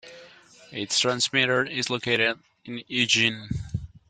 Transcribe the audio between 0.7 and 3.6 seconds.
Its transmitter is located in Eugene.